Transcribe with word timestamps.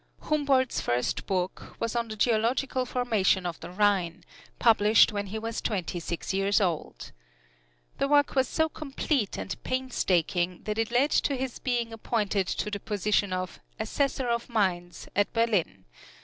Humboldt's 0.23 0.81
first 0.81 1.27
book 1.27 1.75
was 1.79 1.95
on 1.95 2.07
the 2.07 2.15
geological 2.15 2.87
formation 2.87 3.45
of 3.45 3.59
the 3.59 3.69
Rhine, 3.69 4.23
published 4.57 5.11
when 5.13 5.27
he 5.27 5.37
was 5.37 5.61
twenty 5.61 5.99
six 5.99 6.33
years 6.33 6.59
old. 6.59 7.11
The 7.99 8.07
work 8.07 8.33
was 8.33 8.47
so 8.47 8.67
complete 8.67 9.37
and 9.37 9.63
painstaking 9.63 10.63
that 10.63 10.79
it 10.79 10.89
led 10.89 11.11
to 11.11 11.35
his 11.35 11.59
being 11.59 11.93
appointed 11.93 12.47
to 12.47 12.71
the 12.71 12.79
position 12.79 13.31
of 13.31 13.59
"Assessor 13.79 14.27
of 14.27 14.49
Mines" 14.49 15.07
at 15.15 15.31
Berlin. 15.33 15.85